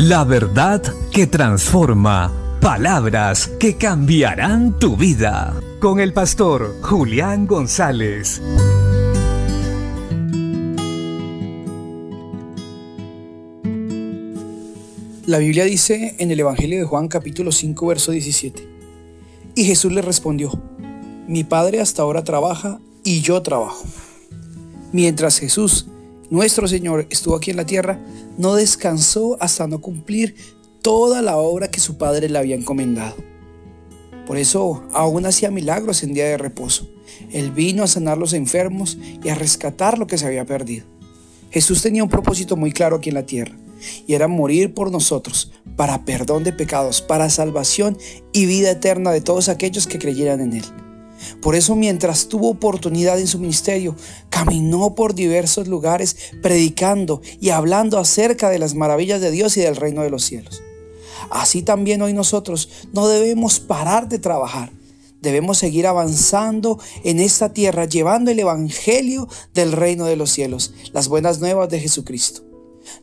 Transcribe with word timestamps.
La 0.00 0.22
verdad 0.22 0.80
que 1.10 1.26
transforma. 1.26 2.32
Palabras 2.60 3.48
que 3.58 3.74
cambiarán 3.76 4.78
tu 4.78 4.96
vida. 4.96 5.60
Con 5.80 5.98
el 5.98 6.12
pastor 6.12 6.76
Julián 6.82 7.48
González. 7.48 8.40
La 15.26 15.38
Biblia 15.38 15.64
dice 15.64 16.14
en 16.18 16.30
el 16.30 16.38
Evangelio 16.38 16.78
de 16.78 16.84
Juan 16.84 17.08
capítulo 17.08 17.50
5 17.50 17.84
verso 17.88 18.12
17. 18.12 18.68
Y 19.56 19.64
Jesús 19.64 19.92
le 19.92 20.02
respondió, 20.02 20.62
mi 21.26 21.42
Padre 21.42 21.80
hasta 21.80 22.02
ahora 22.02 22.22
trabaja 22.22 22.78
y 23.02 23.20
yo 23.20 23.42
trabajo. 23.42 23.82
Mientras 24.92 25.40
Jesús, 25.40 25.88
nuestro 26.30 26.68
Señor, 26.68 27.06
estuvo 27.10 27.36
aquí 27.36 27.50
en 27.50 27.56
la 27.56 27.66
tierra, 27.66 27.98
no 28.36 28.54
descansó 28.54 29.36
hasta 29.40 29.66
no 29.66 29.80
cumplir 29.80 30.34
toda 30.82 31.22
la 31.22 31.36
obra 31.36 31.70
que 31.70 31.80
su 31.80 31.96
Padre 31.96 32.28
le 32.28 32.38
había 32.38 32.54
encomendado. 32.54 33.16
Por 34.26 34.36
eso 34.36 34.84
aún 34.92 35.24
hacía 35.24 35.50
milagros 35.50 36.02
en 36.02 36.12
día 36.12 36.26
de 36.26 36.36
reposo. 36.36 36.88
Él 37.32 37.50
vino 37.50 37.82
a 37.82 37.86
sanar 37.86 38.18
los 38.18 38.34
enfermos 38.34 38.98
y 39.24 39.28
a 39.30 39.34
rescatar 39.34 39.98
lo 39.98 40.06
que 40.06 40.18
se 40.18 40.26
había 40.26 40.44
perdido. 40.44 40.86
Jesús 41.50 41.80
tenía 41.80 42.02
un 42.02 42.10
propósito 42.10 42.56
muy 42.56 42.72
claro 42.72 42.96
aquí 42.96 43.08
en 43.08 43.14
la 43.14 43.26
tierra 43.26 43.56
y 44.06 44.14
era 44.14 44.28
morir 44.28 44.74
por 44.74 44.90
nosotros 44.90 45.50
para 45.76 46.04
perdón 46.04 46.44
de 46.44 46.52
pecados, 46.52 47.00
para 47.00 47.30
salvación 47.30 47.96
y 48.32 48.46
vida 48.46 48.72
eterna 48.72 49.12
de 49.12 49.20
todos 49.20 49.48
aquellos 49.48 49.86
que 49.86 49.98
creyeran 49.98 50.40
en 50.40 50.54
Él. 50.54 50.64
Por 51.40 51.54
eso 51.54 51.76
mientras 51.76 52.28
tuvo 52.28 52.50
oportunidad 52.50 53.18
en 53.18 53.26
su 53.26 53.38
ministerio, 53.38 53.94
caminó 54.30 54.94
por 54.94 55.14
diversos 55.14 55.68
lugares 55.68 56.16
predicando 56.42 57.20
y 57.40 57.50
hablando 57.50 57.98
acerca 57.98 58.50
de 58.50 58.58
las 58.58 58.74
maravillas 58.74 59.20
de 59.20 59.30
Dios 59.30 59.56
y 59.56 59.60
del 59.60 59.76
reino 59.76 60.02
de 60.02 60.10
los 60.10 60.24
cielos. 60.24 60.62
Así 61.30 61.62
también 61.62 62.02
hoy 62.02 62.12
nosotros 62.12 62.68
no 62.92 63.08
debemos 63.08 63.60
parar 63.60 64.08
de 64.08 64.18
trabajar. 64.18 64.72
Debemos 65.20 65.58
seguir 65.58 65.86
avanzando 65.86 66.78
en 67.02 67.18
esta 67.18 67.52
tierra, 67.52 67.86
llevando 67.86 68.30
el 68.30 68.38
Evangelio 68.38 69.28
del 69.52 69.72
reino 69.72 70.04
de 70.04 70.16
los 70.16 70.30
cielos, 70.30 70.72
las 70.92 71.08
buenas 71.08 71.40
nuevas 71.40 71.68
de 71.68 71.80
Jesucristo. 71.80 72.42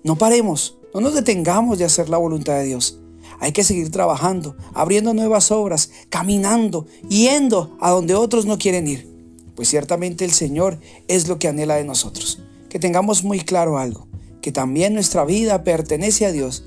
No 0.03 0.17
paremos, 0.17 0.77
no 0.93 1.01
nos 1.01 1.13
detengamos 1.13 1.77
de 1.77 1.85
hacer 1.85 2.07
la 2.07 2.17
voluntad 2.17 2.53
de 2.53 2.63
Dios. 2.63 2.99
Hay 3.45 3.51
que 3.51 3.63
seguir 3.63 3.91
trabajando, 3.91 4.57
abriendo 4.73 5.13
nuevas 5.13 5.51
obras, 5.51 5.91
caminando, 6.09 6.87
yendo 7.07 7.77
a 7.79 7.91
donde 7.91 8.15
otros 8.15 8.47
no 8.47 8.57
quieren 8.57 8.87
ir. 8.87 9.07
Pues 9.55 9.69
ciertamente 9.69 10.25
el 10.25 10.31
Señor 10.31 10.79
es 11.07 11.27
lo 11.27 11.37
que 11.37 11.47
anhela 11.47 11.75
de 11.75 11.83
nosotros. 11.83 12.41
Que 12.69 12.79
tengamos 12.79 13.23
muy 13.23 13.41
claro 13.41 13.77
algo, 13.77 14.07
que 14.41 14.51
también 14.51 14.95
nuestra 14.95 15.25
vida 15.25 15.63
pertenece 15.63 16.25
a 16.25 16.31
Dios 16.31 16.63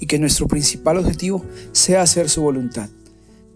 y 0.00 0.06
que 0.06 0.18
nuestro 0.18 0.48
principal 0.48 0.96
objetivo 0.96 1.44
sea 1.72 2.00
hacer 2.00 2.30
su 2.30 2.40
voluntad, 2.40 2.88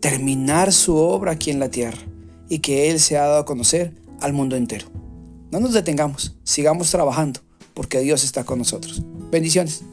terminar 0.00 0.74
su 0.74 0.94
obra 0.98 1.32
aquí 1.32 1.50
en 1.50 1.58
la 1.58 1.70
tierra 1.70 2.02
y 2.50 2.58
que 2.58 2.90
Él 2.90 3.00
se 3.00 3.16
ha 3.16 3.22
dado 3.22 3.38
a 3.38 3.46
conocer 3.46 3.94
al 4.20 4.34
mundo 4.34 4.56
entero. 4.56 4.88
No 5.50 5.58
nos 5.58 5.72
detengamos, 5.72 6.36
sigamos 6.44 6.90
trabajando, 6.90 7.40
porque 7.72 8.00
Dios 8.00 8.24
está 8.24 8.44
con 8.44 8.58
nosotros. 8.58 9.02
Bendiciones. 9.30 9.84